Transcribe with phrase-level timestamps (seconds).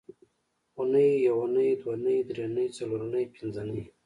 [0.77, 3.83] اونۍ یونۍ دونۍ درېنۍ څلورنۍ پینځنۍ